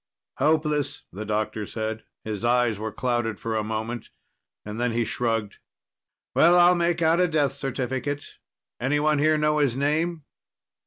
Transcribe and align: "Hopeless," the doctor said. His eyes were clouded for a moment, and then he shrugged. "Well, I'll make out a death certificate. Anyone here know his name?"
"Hopeless," 0.39 1.03
the 1.11 1.27
doctor 1.27 1.67
said. 1.67 2.03
His 2.23 2.43
eyes 2.43 2.79
were 2.79 2.91
clouded 2.91 3.39
for 3.39 3.55
a 3.55 3.63
moment, 3.63 4.09
and 4.65 4.79
then 4.79 4.93
he 4.93 5.03
shrugged. 5.05 5.57
"Well, 6.33 6.57
I'll 6.57 6.73
make 6.73 7.03
out 7.03 7.19
a 7.19 7.27
death 7.27 7.51
certificate. 7.51 8.25
Anyone 8.79 9.19
here 9.19 9.37
know 9.37 9.59
his 9.59 9.77
name?" 9.77 10.23